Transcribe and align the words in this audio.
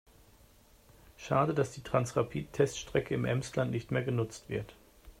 Schade, 1.15 1.53
dass 1.53 1.73
die 1.73 1.83
Transrapid-Teststrecke 1.83 3.13
im 3.13 3.23
Emsland 3.23 3.69
nicht 3.69 3.91
mehr 3.91 4.01
genutzt 4.03 4.49
wird. 4.49 4.73